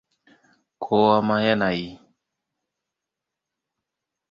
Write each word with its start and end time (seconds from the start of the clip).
Kowa 0.83 1.17
ma 1.27 1.35
yana 1.45 1.69
yi. 1.79 1.89